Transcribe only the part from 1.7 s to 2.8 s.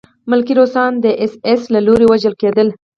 له لوري وژل کېدل